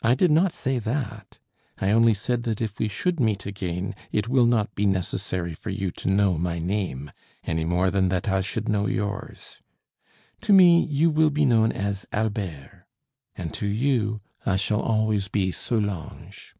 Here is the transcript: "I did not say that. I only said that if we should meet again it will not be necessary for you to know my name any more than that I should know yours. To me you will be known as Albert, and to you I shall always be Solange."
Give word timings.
"I 0.00 0.14
did 0.14 0.30
not 0.30 0.54
say 0.54 0.78
that. 0.78 1.38
I 1.76 1.90
only 1.90 2.14
said 2.14 2.44
that 2.44 2.62
if 2.62 2.78
we 2.78 2.88
should 2.88 3.20
meet 3.20 3.44
again 3.44 3.94
it 4.10 4.26
will 4.26 4.46
not 4.46 4.74
be 4.74 4.86
necessary 4.86 5.52
for 5.52 5.68
you 5.68 5.90
to 5.90 6.08
know 6.08 6.38
my 6.38 6.58
name 6.58 7.12
any 7.44 7.66
more 7.66 7.90
than 7.90 8.08
that 8.08 8.30
I 8.30 8.40
should 8.40 8.66
know 8.66 8.86
yours. 8.86 9.60
To 10.40 10.54
me 10.54 10.82
you 10.86 11.10
will 11.10 11.28
be 11.28 11.44
known 11.44 11.70
as 11.70 12.06
Albert, 12.12 12.86
and 13.36 13.52
to 13.52 13.66
you 13.66 14.22
I 14.46 14.56
shall 14.56 14.80
always 14.80 15.28
be 15.28 15.50
Solange." 15.52 16.54